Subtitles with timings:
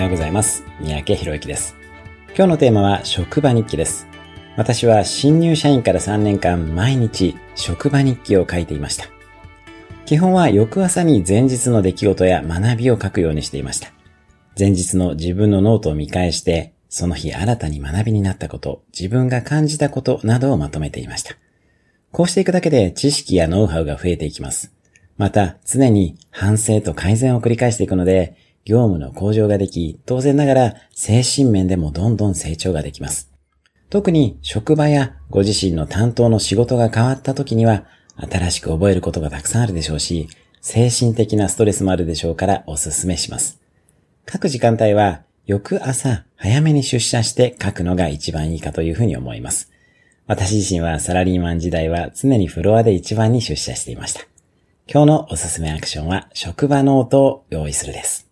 [0.00, 0.64] はようございます。
[0.80, 1.76] 三宅博之です。
[2.28, 4.08] 今日のテーマは職場日記です。
[4.56, 9.08] 私は新入社員から3年間毎日職場日記を書いていました。
[10.06, 13.92] 基本は翌朝に前日の出来事や学びを書くようにしていました。
[14.58, 21.34] 前日の自分のノートを見返して、その日新たに学びになったこと、自分が感じたことなどをまとめていました。
[22.10, 24.72] こうしていくだけで知識やノウハウが増えていきます。
[25.18, 33.30] また、常に反省と改善を繰り返していくので、業務の向上ができ、当然ながら精神面でもどんどん成長ができます。
[33.88, 37.84] 特に職場やご自身の担当の仕事が変わった時には、
[38.16, 40.28] 新しく覚えることがたくさんあるでしょうし、
[40.60, 43.60] 精神的なストレスもあるでしょうからお勧めします。
[44.26, 49.72] 各時間帯は、翌朝早めに出社して書くのが一番いいかというふうに思います。
[50.28, 54.20] 私自身はサラリーマン時代は常にフロアで一番に出社していました。
[54.86, 58.29] 今日のおすすめアクションは職場ノートを用意するです。